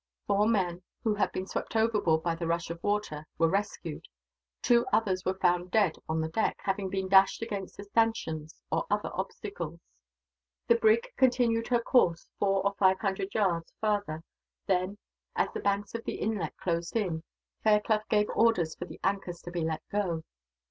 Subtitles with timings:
[0.25, 4.07] Four men, who had been swept overboard by the rush of water, were rescued;
[4.63, 8.87] two others were found dead on the deck, having been dashed against the stanchions, or
[8.89, 9.79] other obstacles.
[10.65, 14.23] The brig continued her course, four or five hundred yards farther
[14.65, 14.97] then,
[15.35, 17.21] as the banks of the inlet closed in,
[17.63, 20.23] Fairclough gave orders for the anchors to be let go.